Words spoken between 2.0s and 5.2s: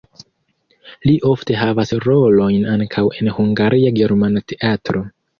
rolojn ankaŭ en Hungaria Germana Teatro.